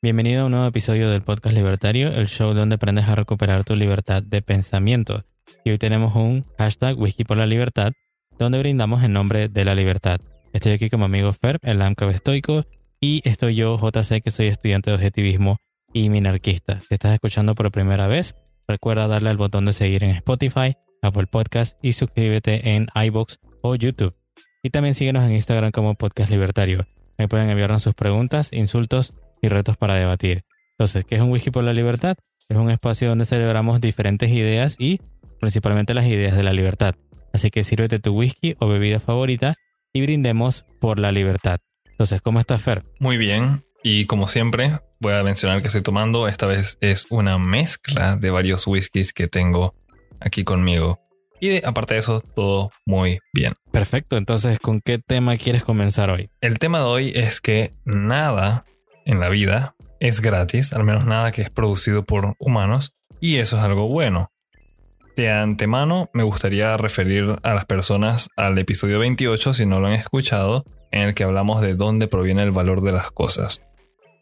[0.00, 3.74] Bienvenido a un nuevo episodio del podcast Libertario, el show donde aprendes a recuperar tu
[3.74, 5.24] libertad de pensamiento.
[5.64, 7.24] Y hoy tenemos un hashtag Whisky
[8.38, 10.20] donde brindamos en nombre de la libertad.
[10.52, 12.64] Estoy aquí con mi amigo Ferb, el AMCAB estoico,
[13.00, 15.58] y estoy yo, JC, que soy estudiante de objetivismo
[15.92, 16.80] y minarquista.
[16.80, 18.34] Si estás escuchando por primera vez,
[18.66, 23.74] recuerda darle al botón de seguir en Spotify, Apple Podcast y suscríbete en iBox o
[23.74, 24.14] YouTube.
[24.62, 26.86] Y también síguenos en Instagram como Podcast Libertario.
[27.18, 30.44] Ahí pueden enviarnos sus preguntas, insultos y retos para debatir.
[30.78, 32.16] Entonces, ¿qué es un whisky por la libertad?
[32.48, 35.00] Es un espacio donde celebramos diferentes ideas y
[35.40, 36.94] principalmente las ideas de la libertad.
[37.32, 39.56] Así que sírvete tu whisky o bebida favorita
[39.92, 41.58] y brindemos por la libertad.
[41.90, 42.84] Entonces, ¿cómo estás, Fer?
[43.00, 43.64] Muy bien.
[43.82, 46.28] Y como siempre, voy a mencionar que estoy tomando.
[46.28, 49.74] Esta vez es una mezcla de varios whiskies que tengo
[50.20, 51.00] aquí conmigo.
[51.40, 53.54] Y aparte de eso, todo muy bien.
[53.72, 54.16] Perfecto.
[54.16, 56.30] Entonces, ¿con qué tema quieres comenzar hoy?
[56.40, 58.64] El tema de hoy es que nada
[59.04, 62.94] en la vida es gratis, al menos nada que es producido por humanos.
[63.20, 64.30] Y eso es algo bueno.
[65.16, 69.94] De antemano me gustaría referir a las personas al episodio 28 si no lo han
[69.94, 73.62] escuchado, en el que hablamos de dónde proviene el valor de las cosas.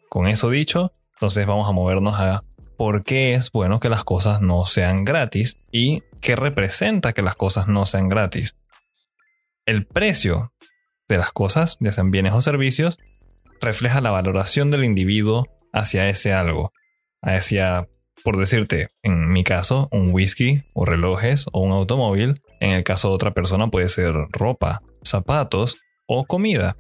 [0.09, 2.45] Con eso dicho, entonces vamos a movernos a
[2.77, 7.37] por qué es bueno que las cosas no sean gratis y qué representa que las
[7.37, 8.57] cosas no sean gratis.
[9.65, 10.53] El precio
[11.09, 12.99] de las cosas, ya sean bienes o servicios,
[13.61, 16.73] refleja la valoración del individuo hacia ese algo,
[17.23, 17.89] hacia
[18.27, 22.35] por decirte, en mi caso, un whisky o relojes o un automóvil.
[22.59, 26.77] En el caso de otra persona puede ser ropa, zapatos o comida.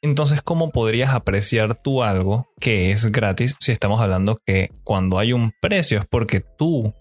[0.00, 5.32] Entonces, ¿cómo podrías apreciar tú algo que es gratis si estamos hablando que cuando hay
[5.32, 6.94] un precio es porque tú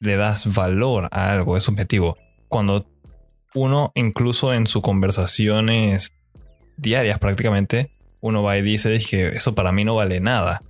[0.00, 2.16] le das valor a algo, es subjetivo?
[2.48, 2.84] Cuando
[3.54, 6.12] uno, incluso en sus conversaciones
[6.76, 10.60] diarias prácticamente, uno va y dice que eso para mí no vale nada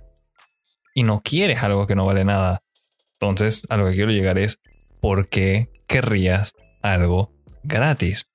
[0.93, 2.61] y no quieres algo que no vale nada.
[3.19, 4.59] Entonces, a lo que quiero llegar es,
[5.01, 7.31] ¿por qué querrías algo
[7.63, 8.27] gratis?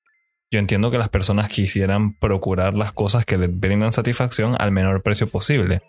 [0.50, 5.02] Yo entiendo que las personas quisieran procurar las cosas que les brindan satisfacción al menor
[5.02, 5.80] precio posible,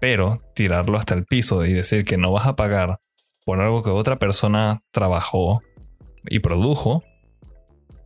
[0.00, 3.00] pero tirarlo hasta el piso y decir que no vas a pagar
[3.44, 5.62] por algo que otra persona trabajó
[6.24, 7.02] y produjo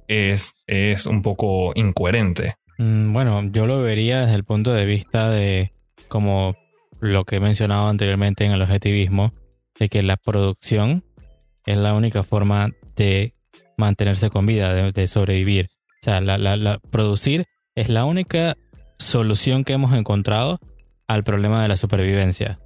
[0.09, 2.57] es, es un poco incoherente.
[2.79, 5.73] Mm, bueno, yo lo vería desde el punto de vista de
[6.09, 6.57] como
[7.01, 9.33] lo que he mencionado anteriormente en el objetivismo,
[9.79, 11.05] de que la producción
[11.67, 13.35] es la única forma de
[13.77, 15.71] mantenerse con vida, de, sobrevivir.
[16.01, 18.57] O sea, la, producir es la única
[18.99, 20.61] solución que hemos encontrado
[21.07, 22.59] al problema de la supervivencia.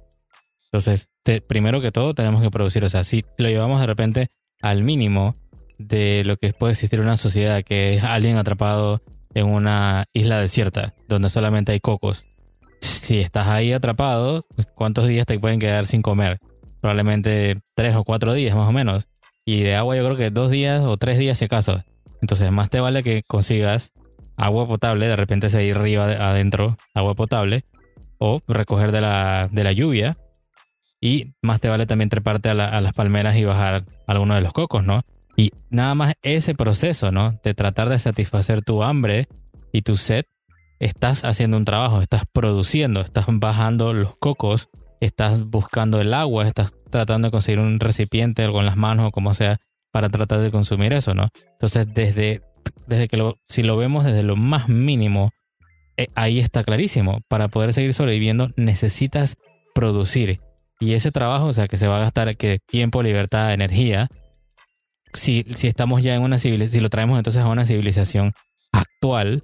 [0.65, 1.07] Entonces,
[1.47, 2.83] primero que todo, tenemos que producir.
[2.83, 4.27] O sea, si lo llevamos de repente
[4.61, 5.35] al mínimo
[5.77, 9.01] de lo que puede existir una sociedad, que es alguien atrapado
[9.33, 12.25] en una isla desierta, donde solamente hay cocos,
[12.81, 14.45] si estás ahí atrapado,
[14.75, 16.39] ¿cuántos días te pueden quedar sin comer?
[16.81, 19.07] Probablemente tres o cuatro días más o menos.
[19.45, 21.83] Y de agua yo creo que dos días o tres días si acaso.
[22.23, 23.91] Entonces más te vale que consigas
[24.37, 27.65] agua potable, de repente seguir arriba adentro agua potable,
[28.17, 30.15] o recoger de la, de la lluvia.
[31.01, 34.85] Y más te vale también treparte a, las palmeras y bajar alguno de los cocos,
[34.85, 35.01] ¿no?
[35.35, 37.37] Y nada más ese proceso, ¿no?
[37.43, 39.27] De tratar de satisfacer tu hambre
[39.73, 40.23] y tu sed
[40.79, 44.69] estás haciendo un trabajo, estás produciendo, estás bajando los cocos,
[45.01, 49.33] estás buscando el agua, estás tratando de conseguir un recipiente, en las manos o como
[49.33, 49.59] sea,
[49.93, 51.29] para tratar de consumir eso, ¿no?
[51.51, 52.41] Entonces, desde,
[52.87, 55.29] desde que lo, si lo vemos desde lo más mínimo,
[55.97, 57.21] eh, ahí está clarísimo.
[57.29, 59.37] Para poder seguir sobreviviendo, necesitas
[59.75, 60.41] producir.
[60.79, 64.09] Y ese trabajo, o sea, que se va a gastar que tiempo, libertad, energía,
[65.13, 68.33] si, si estamos ya en una civilización, si lo traemos entonces a una civilización
[68.71, 69.43] actual,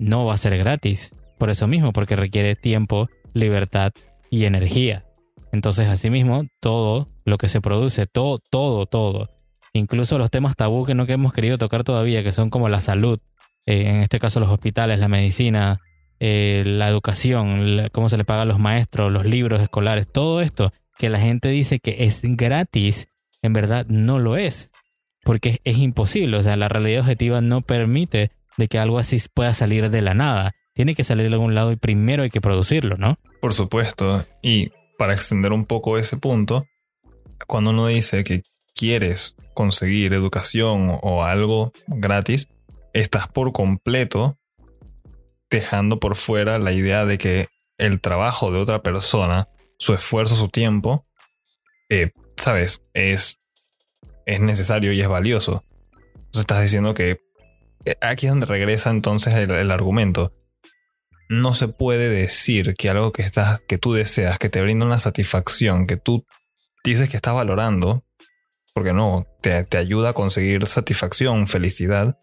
[0.00, 1.12] no va a ser gratis.
[1.38, 3.92] Por eso mismo, porque requiere tiempo, libertad
[4.30, 5.04] y energía.
[5.52, 9.30] Entonces, asimismo, todo lo que se produce, todo, todo, todo,
[9.76, 13.20] incluso los temas tabú que no hemos querido tocar todavía, que son como la salud,
[13.66, 15.80] eh, en este caso los hospitales, la medicina,
[16.20, 20.72] eh, la educación, cómo se le paga a los maestros, los libros escolares, todo esto
[20.96, 23.08] que la gente dice que es gratis,
[23.42, 24.70] en verdad no lo es,
[25.24, 29.52] porque es imposible, o sea, la realidad objetiva no permite de que algo así pueda
[29.54, 30.52] salir de la nada.
[30.74, 33.16] Tiene que salir de algún lado y primero hay que producirlo, ¿no?
[33.40, 34.26] Por supuesto.
[34.42, 36.66] Y para extender un poco ese punto,
[37.46, 38.42] cuando uno dice que
[38.76, 42.48] quieres conseguir educación o algo gratis,
[42.92, 44.38] estás por completo
[45.50, 47.46] dejando por fuera la idea de que
[47.78, 51.06] el trabajo de otra persona, su esfuerzo, su tiempo,
[51.88, 53.38] eh, sabes, es,
[54.26, 55.64] es necesario y es valioso.
[55.94, 57.18] Entonces estás diciendo que
[58.00, 60.32] aquí es donde regresa entonces el, argumento.
[61.28, 64.98] no se puede decir que algo que, estás, que tú deseas, que te brinda una
[64.98, 66.24] satisfacción, que tú
[66.84, 68.04] dices que estás valorando,
[68.76, 72.18] porque no, te, te ayuda a conseguir satisfacción, felicidad,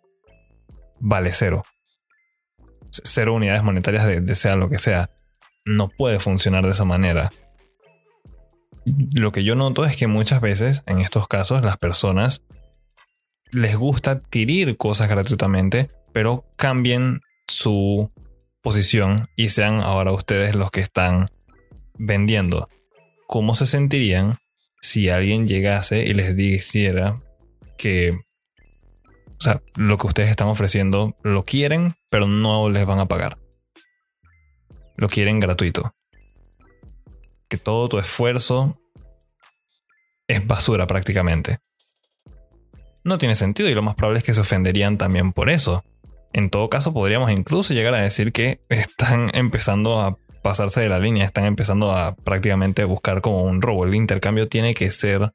[1.00, 1.64] vale cero.
[2.92, 5.10] Cero unidades monetarias de, sea lo que sea.
[5.66, 7.32] No puede funcionar de esa manera.
[8.86, 12.44] Lo que yo noto es que muchas veces, en estos casos, las personas
[13.52, 18.12] les gusta adquirir cosas gratuitamente, pero cambien su
[18.62, 21.32] posición y sean ahora ustedes los que están
[21.98, 22.70] vendiendo.
[23.26, 24.36] ¿Cómo se sentirían
[24.84, 27.16] si alguien llegase y les dijera
[27.78, 28.12] que
[29.40, 33.38] o sea, lo que ustedes están ofreciendo lo quieren, pero no les van a pagar?
[34.98, 35.96] Lo quieren gratuito.
[37.48, 38.78] Que todo tu esfuerzo
[40.28, 41.60] es basura prácticamente.
[43.06, 45.84] No tiene sentido y lo más probable es que se ofenderían también por eso.
[46.34, 51.00] En todo caso, podríamos incluso llegar a decir que están empezando a pasarse de la
[51.00, 53.86] línea, están empezando a prácticamente buscar como un robo.
[53.86, 55.34] El intercambio tiene que ser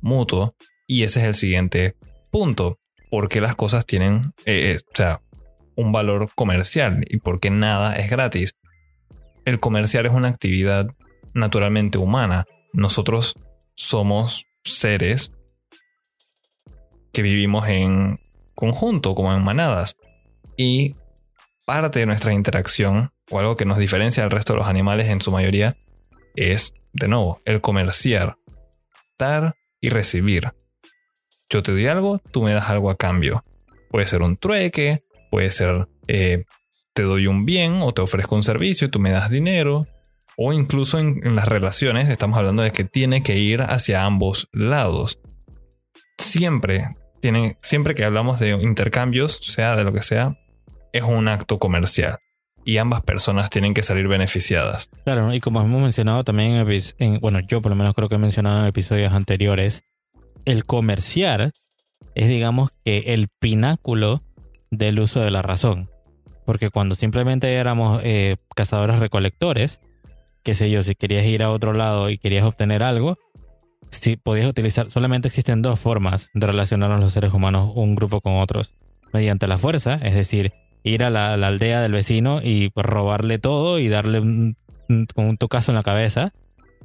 [0.00, 0.54] mutuo
[0.86, 1.96] y ese es el siguiente
[2.30, 2.78] punto.
[3.10, 5.20] Porque las cosas tienen, eh, eh, o sea,
[5.74, 8.54] un valor comercial y porque nada es gratis.
[9.44, 10.86] El comerciar es una actividad
[11.34, 12.46] naturalmente humana.
[12.72, 13.34] Nosotros
[13.74, 15.32] somos seres
[17.12, 18.20] que vivimos en
[18.54, 19.96] conjunto, como en manadas.
[20.56, 20.92] Y
[21.66, 25.20] parte de nuestra interacción, o algo que nos diferencia del resto de los animales en
[25.20, 25.76] su mayoría,
[26.34, 28.36] es, de nuevo, el comerciar,
[29.18, 30.52] dar y recibir.
[31.48, 33.42] Yo te doy algo, tú me das algo a cambio.
[33.90, 36.44] Puede ser un trueque, puede ser eh,
[36.92, 39.82] te doy un bien o te ofrezco un servicio y tú me das dinero.
[40.36, 45.18] O incluso en, las relaciones estamos hablando de que tiene que ir hacia ambos lados.
[46.18, 46.88] Siempre
[47.60, 50.38] siempre que hablamos de intercambios, sea de lo que sea,
[50.92, 52.18] es un acto comercial
[52.64, 54.90] y ambas personas tienen que salir beneficiadas.
[55.04, 56.66] Claro, y como hemos mencionado también
[56.98, 59.82] en, bueno, yo por lo menos creo que he mencionado en episodios anteriores,
[60.44, 61.52] el comerciar
[62.14, 64.22] es digamos que el pináculo
[64.70, 65.90] del uso de la razón.
[66.44, 69.80] Porque cuando simplemente éramos eh, cazadores recolectores,
[70.42, 73.18] qué sé yo, si querías ir a otro lado y querías obtener algo,
[73.90, 78.36] si podías utilizar, solamente existen dos formas de relacionarnos los seres humanos un grupo con
[78.36, 78.72] otros.
[79.12, 80.52] Mediante la fuerza, es decir,
[80.82, 84.56] ir a la, aldea del vecino y robarle todo y darle un,
[84.88, 86.32] un tocazo en la cabeza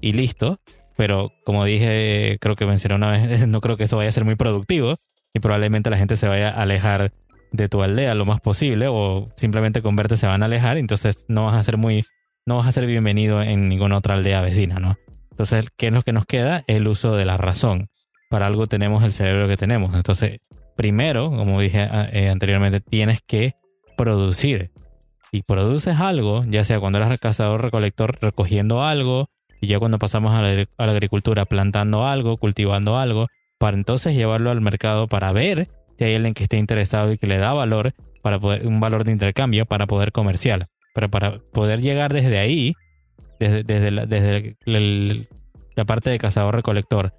[0.01, 0.59] y listo.
[0.97, 4.25] Pero como dije, creo que mencioné una vez, no creo que eso vaya a ser
[4.25, 4.95] muy productivo
[5.33, 7.11] y probablemente la gente se vaya a alejar
[7.51, 11.25] de tu aldea lo más posible o simplemente con verte se van a alejar, entonces
[11.27, 12.05] no vas a ser muy,
[12.45, 14.97] no vas a ser bienvenido en ninguna otra aldea vecina, ¿no?
[15.31, 16.63] Entonces, ¿qué es lo que nos queda?
[16.67, 17.89] El uso de la razón.
[18.29, 19.93] Para algo tenemos el cerebro que tenemos.
[19.93, 20.39] Entonces,
[20.77, 23.55] primero, como dije eh, anteriormente, tienes que
[23.95, 24.71] producir.
[25.31, 29.27] Y produces algo, ya sea cuando eres cazador recolector recogiendo algo,
[29.61, 33.27] y ya cuando pasamos a la, agricultura plantando algo, cultivando algo,
[33.57, 37.27] para entonces llevarlo al mercado para ver si hay alguien que esté interesado y que
[37.27, 40.67] le da valor, para poder, un valor de intercambio para poder comercial.
[40.93, 42.73] Pero para poder llegar desde ahí,
[43.39, 44.55] desde, desde
[45.75, 47.13] la parte de cazador-recolector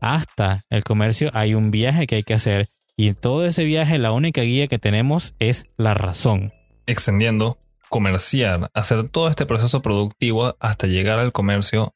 [0.00, 3.98] hasta el comercio, hay un viaje que hay que hacer y en todo ese viaje
[3.98, 6.52] la única guía que tenemos es la razón.
[6.86, 7.58] Extendiendo,
[7.88, 11.94] comerciar, hacer todo este proceso productivo hasta llegar al comercio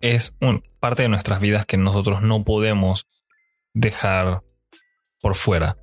[0.00, 3.06] es un, parte de nuestras vidas que nosotros no podemos
[3.74, 4.42] dejar
[5.20, 5.76] por fuera.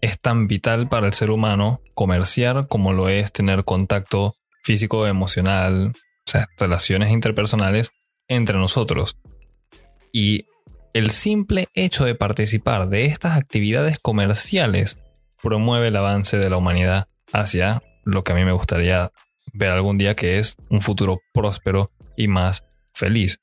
[0.00, 5.92] Es tan vital para el ser humano comerciar como lo es tener contacto físico, emocional,
[5.94, 7.90] o sea, relaciones interpersonales
[8.28, 9.16] entre nosotros.
[10.12, 10.46] Y
[10.92, 15.00] el simple hecho de participar de estas actividades comerciales
[15.42, 19.10] promueve el avance de la humanidad hacia lo que a mí me gustaría
[19.54, 23.40] ver algún día que es un futuro próspero y más feliz.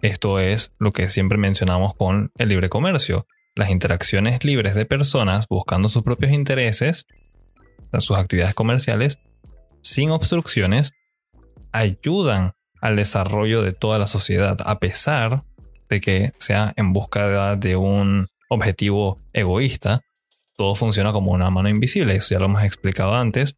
[0.00, 3.26] Esto es lo que siempre mencionamos con el libre comercio.
[3.54, 7.06] Las interacciones libres de personas buscando sus propios intereses,
[7.98, 9.18] sus actividades comerciales,
[9.82, 10.92] sin obstrucciones,
[11.72, 15.44] ayudan al desarrollo de toda la sociedad, a pesar
[16.00, 20.02] que sea en busca de un objetivo egoísta,
[20.56, 22.14] todo funciona como una mano invisible.
[22.14, 23.56] Eso ya lo hemos explicado antes.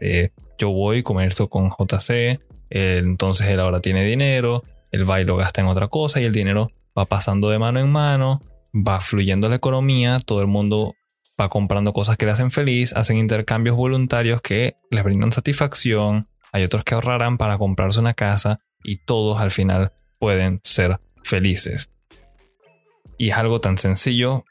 [0.00, 2.40] Eh, yo voy, comercio con JC,
[2.70, 6.32] entonces él ahora tiene dinero, él va y lo gasta en otra cosa y el
[6.32, 8.40] dinero va pasando de mano en mano,
[8.74, 10.94] va fluyendo la economía, todo el mundo
[11.40, 16.62] va comprando cosas que le hacen feliz, hacen intercambios voluntarios que les brindan satisfacción, hay
[16.64, 21.90] otros que ahorrarán para comprarse una casa y todos al final pueden ser felices.
[23.18, 24.44] Y es algo tan sencillo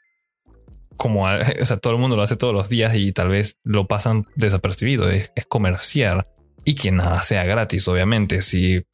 [0.96, 1.26] como,
[1.60, 4.26] o sea, todo el mundo lo hace todos los días y tal vez lo pasan
[4.34, 5.08] desapercibido.
[5.08, 6.28] Es, comerciar.
[6.64, 8.42] y que nada sea gratis, obviamente.
[8.42, 8.84] Si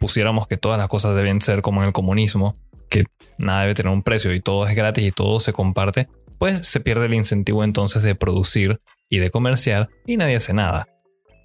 [0.00, 3.04] pusiéramos que todas las cosas deben ser como en el comunismo, que
[3.38, 6.80] nada debe tener un precio y todo es gratis y todo se comparte, pues se
[6.80, 10.88] pierde el incentivo entonces de producir y de comerciar y nadie hace nada.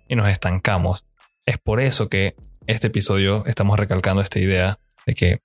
[0.07, 1.05] Y nos estancamos.
[1.46, 5.41] Es por eso que este episodio estamos recalcando esta idea de que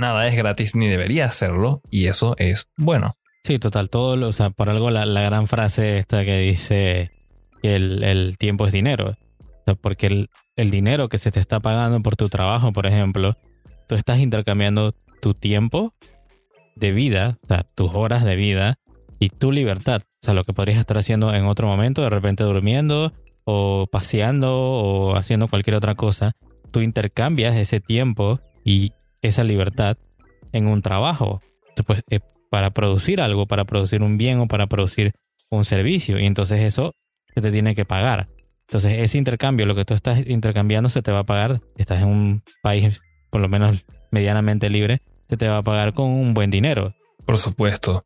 [0.00, 3.16] nada es gratis ni debería serlo y eso es bueno.
[3.44, 7.10] Sí, total, todo, o sea, por algo la, gran frase esta que dice
[7.62, 9.16] que el, tiempo es dinero.
[9.40, 12.86] O sea, porque el, el dinero que se te está pagando por tu trabajo, por
[12.86, 13.36] ejemplo,
[13.88, 14.92] tú estás intercambiando
[15.22, 15.94] tu tiempo
[16.76, 18.78] de vida, o sea, tus horas de vida
[19.18, 20.02] y tu libertad.
[20.22, 23.12] O sea, lo que podrías estar haciendo en otro momento, de repente durmiendo
[23.44, 26.32] o paseando o haciendo cualquier otra cosa.
[26.70, 29.96] Tú intercambias ese tiempo y esa libertad
[30.52, 31.40] en un trabajo.
[31.86, 32.02] Pues,
[32.50, 35.12] para producir algo, para producir un bien o para producir
[35.50, 36.18] un servicio.
[36.18, 36.94] Y entonces eso
[37.34, 38.28] se te tiene que pagar.
[38.66, 41.60] Entonces ese intercambio, lo que tú estás intercambiando, se te va a pagar.
[41.76, 43.00] Estás en un país
[43.30, 46.94] por lo menos medianamente libre, se te va a pagar con un buen dinero.
[47.24, 48.04] Por supuesto.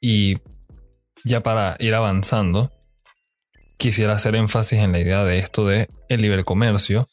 [0.00, 0.36] Y
[1.24, 2.70] ya para ir avanzando,
[3.78, 7.08] quisiera hacer énfasis en la idea de esto de el libre comercio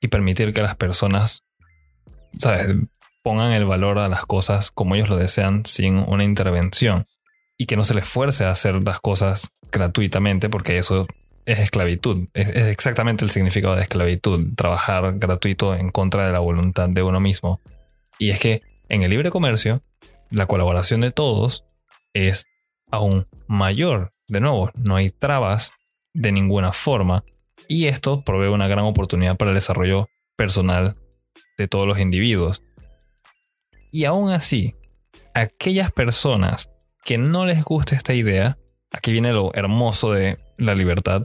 [0.00, 1.42] y permitir que las personas,
[3.22, 7.06] pongan el valor a las cosas como ellos lo desean sin una intervención
[7.56, 11.06] y que no se les fuerce a hacer las cosas gratuitamente porque eso
[11.46, 12.28] es esclavitud.
[12.34, 17.20] Es, exactamente el significado de esclavitud, trabajar gratuito en contra de la voluntad de uno
[17.20, 17.60] mismo.
[18.18, 19.82] Y es que en el libre comercio,
[20.30, 21.64] la colaboración de todos
[22.12, 22.46] es
[22.90, 24.12] aún mayor.
[24.28, 25.72] De nuevo, no hay trabas
[26.12, 27.24] de ninguna forma
[27.68, 30.96] y esto provee una gran oportunidad para el desarrollo personal
[31.56, 32.62] de todos los individuos.
[33.92, 34.74] Y aún así,
[35.34, 36.70] aquellas personas
[37.04, 38.58] que no les gusta esta idea,
[38.90, 41.22] aquí viene lo hermoso de la libertad,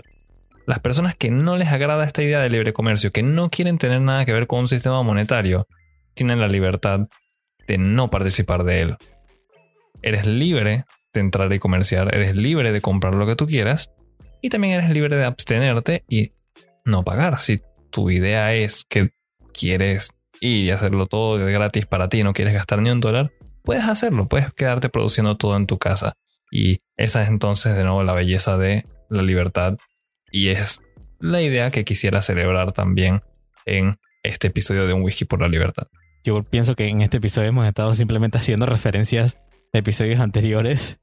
[0.65, 4.01] las personas que no les agrada esta idea de libre comercio, que no quieren tener
[4.01, 5.67] nada que ver con un sistema monetario,
[6.13, 7.07] tienen la libertad
[7.67, 8.97] de no participar de él.
[10.01, 13.91] Eres libre de entrar y comerciar, eres libre de comprar lo que tú quieras
[14.41, 16.33] y también eres libre de abstenerte y
[16.85, 17.39] no pagar.
[17.39, 17.59] Si
[17.89, 19.09] tu idea es que
[19.53, 23.31] quieres y hacerlo todo gratis para ti, no quieres gastar ni un dólar,
[23.63, 26.13] puedes hacerlo, puedes quedarte produciendo todo en tu casa.
[26.51, 29.77] Y esa es entonces de nuevo la belleza de la libertad
[30.31, 30.81] y es
[31.19, 33.21] la idea que quisiera celebrar también
[33.65, 35.87] en este episodio de Un Whisky por la Libertad.
[36.23, 39.37] Yo pienso que en este episodio hemos estado simplemente haciendo referencias
[39.73, 40.99] de episodios anteriores.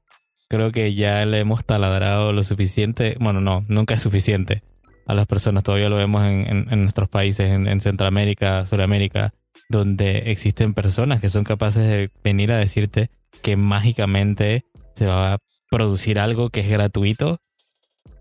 [0.49, 3.15] Creo que ya le hemos taladrado lo suficiente.
[3.19, 4.63] Bueno, no, nunca es suficiente
[5.07, 5.63] a las personas.
[5.63, 9.33] Todavía lo vemos en, nuestros países, en, Centroamérica, Sudamérica,
[9.69, 13.09] donde existen personas que son capaces de venir a decirte
[13.41, 15.37] que mágicamente se va a
[15.69, 17.39] producir algo que es gratuito,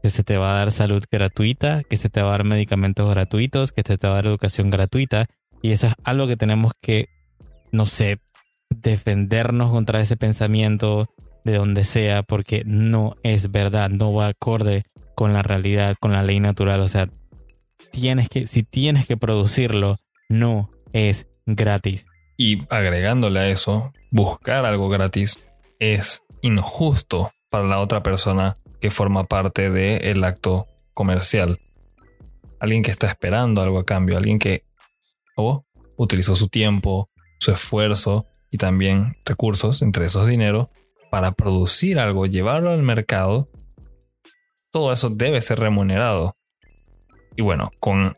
[0.03, 3.11] que se te va a dar salud gratuita, que se te va a dar medicamentos
[3.11, 5.27] gratuitos, que se te va a dar educación gratuita.
[5.63, 7.09] Y eso es algo que tenemos que,
[7.73, 8.19] no sé,
[8.71, 11.09] defendernos contra ese pensamiento
[11.47, 14.85] de donde sea, porque no es verdad, no va acorde
[15.15, 16.81] con la realidad, con la ley natural.
[16.81, 17.09] O sea,
[17.93, 19.97] tienes que, si tienes que producirlo,
[20.29, 22.07] no es gratis.
[22.37, 25.39] Y agregándole a eso, buscar algo gratis
[25.79, 31.59] es injusto para la otra persona que forma parte del acto comercial.
[32.59, 34.65] Alguien que está esperando algo a cambio, alguien que
[35.97, 40.71] utilizó su tiempo, su esfuerzo y también recursos, entre esos dinero,
[41.11, 43.49] para producir algo, llevarlo al mercado
[44.77, 46.37] todo eso debe ser remunerado.
[47.35, 48.15] Y bueno, con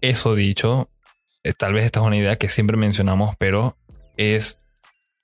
[0.00, 0.88] eso dicho,
[1.42, 3.76] eh, tal vez esta es una idea que siempre mencionamos, pero
[4.16, 4.60] es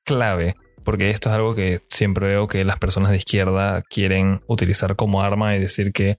[0.05, 4.97] clave, porque esto es algo que siempre veo que las personas de izquierda quieren utilizar
[4.97, 6.17] como arma y decir que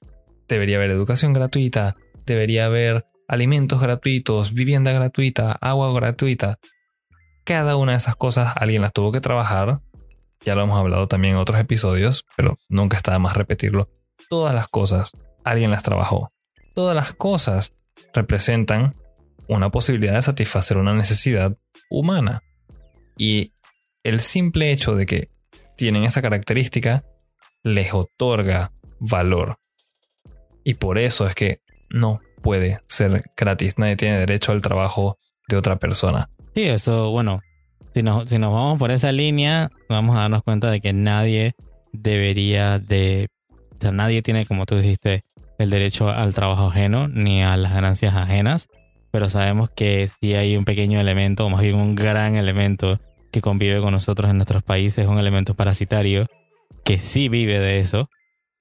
[0.48, 6.58] debería haber educación gratuita, debería haber alimentos gratuitos, vivienda gratuita, agua gratuita.
[7.44, 9.82] Cada una de esas cosas alguien las tuvo que trabajar.
[10.46, 13.90] Ya lo hemos hablado también en otros episodios, pero nunca está de más repetirlo.
[14.30, 15.12] Todas las cosas,
[15.44, 16.32] alguien las trabajó.
[16.74, 17.74] Todas las cosas
[18.14, 18.92] representan
[19.48, 21.58] una posibilidad de satisfacer una necesidad
[21.90, 22.44] humana.
[23.18, 23.54] Y
[24.04, 25.30] el simple hecho de que
[25.76, 27.04] tienen esa característica
[27.64, 29.60] les otorga valor.
[30.64, 33.78] Y por eso es que no puede ser gratis.
[33.78, 35.18] Nadie tiene derecho al trabajo
[35.48, 36.30] de otra persona.
[36.54, 37.42] Sí, eso, bueno,
[37.98, 41.56] si nos, si nos vamos por esa línea, vamos a darnos cuenta de que nadie
[41.92, 45.24] debería de o sea, nadie tiene, como tú dijiste,
[45.58, 48.68] el derecho al trabajo ajeno ni a las ganancias ajenas,
[49.10, 53.00] pero sabemos que si hay un pequeño elemento, o más bien un gran elemento
[53.32, 56.28] que convive con nosotros en nuestros países, un elemento parasitario
[56.84, 58.12] que sí vive de eso,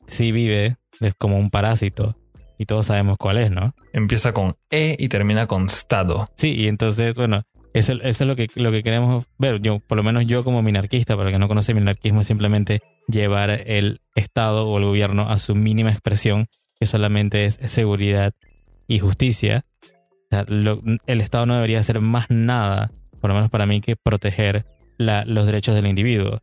[0.06, 0.76] sí vive
[1.18, 2.16] como un parásito
[2.56, 3.74] y todos sabemos cuál es, ¿no?
[3.92, 6.26] Empieza con E y termina con Estado.
[6.36, 7.42] Sí, y entonces, bueno,
[7.78, 9.60] eso, eso es lo que, lo que queremos ver.
[9.60, 12.80] Yo, por lo menos yo como minarquista, para el que no conoce minarquismo, es simplemente
[13.06, 16.46] llevar el Estado o el gobierno a su mínima expresión,
[16.80, 18.32] que solamente es seguridad
[18.88, 19.66] y justicia.
[20.30, 24.64] el Estado no debería hacer más nada, por lo menos para mí, que proteger
[24.96, 26.40] los derechos del individuo.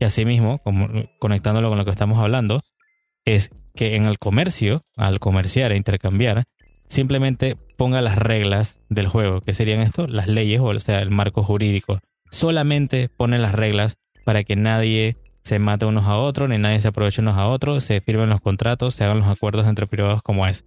[0.00, 0.88] Y asimismo, como,
[1.20, 2.60] conectándolo con lo que estamos hablando,
[3.24, 6.42] es que en el comercio, al comerciar e intercambiar,
[6.88, 11.42] simplemente ponga las reglas del juego, que serían esto, las leyes, o sea, el marco
[11.42, 12.00] jurídico.
[12.30, 16.88] Solamente pone las reglas para que nadie se mate unos a otros, ni nadie se
[16.88, 20.46] aproveche unos a otros, se firmen los contratos, se hagan los acuerdos entre privados como
[20.46, 20.64] es,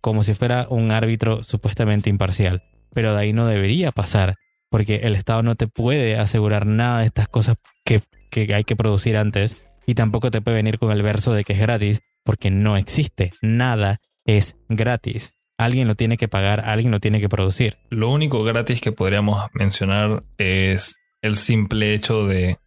[0.00, 2.62] como si fuera un árbitro supuestamente imparcial.
[2.92, 4.36] Pero de ahí no debería pasar,
[4.70, 8.76] porque el Estado no te puede asegurar nada de estas cosas que, que hay que
[8.76, 12.50] producir antes, y tampoco te puede venir con el verso de que es gratis, porque
[12.50, 15.37] no existe, nada es gratis.
[15.58, 17.78] Alguien lo tiene que pagar, alguien lo tiene que producir.
[17.90, 22.58] Lo único gratis que podríamos mencionar es el simple hecho de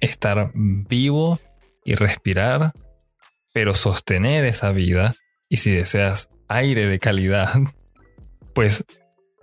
[0.00, 1.38] estar vivo
[1.84, 2.72] y respirar,
[3.52, 5.14] pero sostener esa vida.
[5.48, 7.54] Y si deseas aire de calidad,
[8.54, 8.84] pues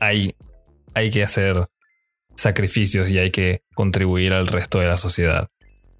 [0.01, 0.35] hay,
[0.93, 1.67] hay que hacer
[2.35, 5.47] sacrificios y hay que contribuir al resto de la sociedad.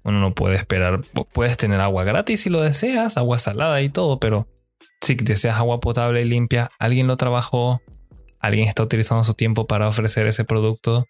[0.04, 1.00] Uno no puede esperar,
[1.32, 4.46] puedes tener agua gratis si lo deseas, agua salada y todo, pero
[5.04, 7.80] si deseas agua potable y limpia, alguien lo trabajó,
[8.40, 11.04] alguien está utilizando su tiempo para ofrecer ese producto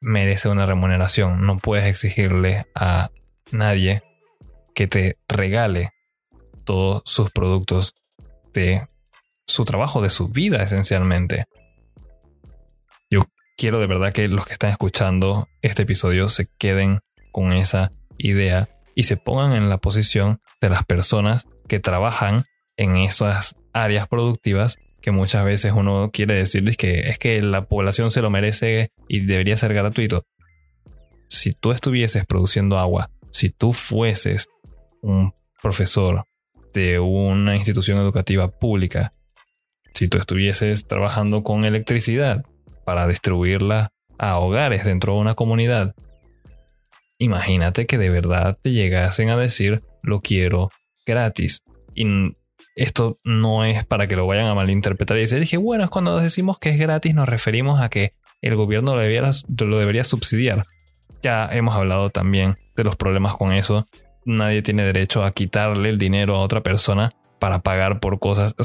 [0.00, 1.44] merece una remuneración.
[1.44, 3.10] No puedes exigirle a
[3.50, 4.02] nadie
[4.74, 5.90] que te regale
[6.64, 7.94] todos sus productos
[8.52, 8.86] de
[9.46, 11.46] su trabajo, de su vida esencialmente.
[13.10, 13.26] Yo
[13.56, 17.00] quiero de verdad que los que están escuchando este episodio se queden
[17.30, 22.44] con esa idea y se pongan en la posición de las personas que trabajan
[22.76, 28.10] en esas áreas productivas que muchas veces uno quiere decir que es que la población
[28.10, 30.24] se lo merece y debería ser gratuito.
[31.28, 34.48] Si tú estuvieses produciendo agua, si tú fueses
[35.02, 36.24] un profesor
[36.74, 39.12] de una institución educativa pública,
[39.94, 42.44] si tú estuvieses trabajando con electricidad
[42.84, 45.94] para distribuirla a hogares dentro de una comunidad,
[47.18, 50.70] imagínate que de verdad te llegasen a decir lo quiero
[51.06, 51.62] gratis.
[51.94, 52.04] Y
[52.74, 56.18] esto no es para que lo vayan a malinterpretar y decir, dije, bueno, es cuando
[56.20, 60.66] decimos que es gratis nos referimos a que el gobierno lo debería, lo debería subsidiar.
[61.22, 63.86] Ya hemos hablado también de los problemas con eso.
[64.24, 68.54] Nadie tiene derecho a quitarle el dinero a otra persona para pagar por cosas.
[68.58, 68.64] O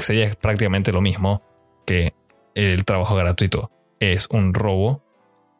[0.00, 1.42] sería prácticamente lo mismo
[1.86, 2.12] que
[2.54, 3.70] el trabajo gratuito.
[4.00, 5.02] Es un robo.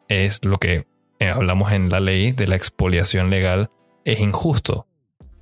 [0.07, 0.85] Es lo que
[1.19, 3.71] eh, hablamos en la ley de la expoliación legal.
[4.05, 4.87] Es injusto.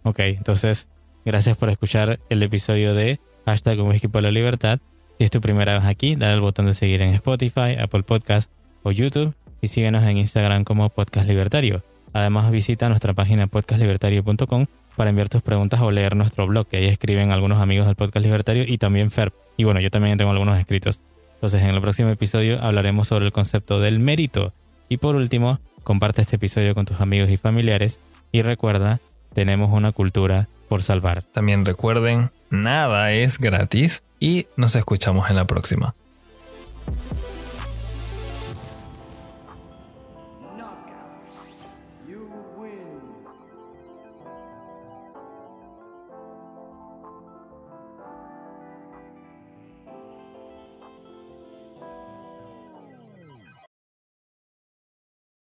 [0.05, 0.87] Ok, entonces
[1.25, 4.79] Gracias por escuchar el episodio de Hashtag Whisky por la Libertad.
[5.17, 8.51] Si es tu primera vez aquí, dale al botón de seguir en Spotify, Apple Podcast
[8.83, 11.81] o YouTube y síguenos en Instagram como Podcast Libertario.
[12.13, 16.85] Además visita nuestra página podcastlibertario.com para enviar tus preguntas o leer nuestro blog, que ahí
[16.85, 19.33] escriben algunos amigos del Podcast Libertario y también Ferb.
[19.57, 21.01] Y bueno, yo también tengo algunos escritos.
[21.33, 24.53] Entonces en el próximo episodio hablaremos sobre el concepto del mérito.
[24.89, 27.99] Y por último, comparte este episodio con tus amigos y familiares
[28.31, 28.99] y recuerda
[29.35, 31.23] tenemos una cultura por salvar.
[31.23, 35.93] También recuerden, nada es gratis y nos escuchamos en la próxima.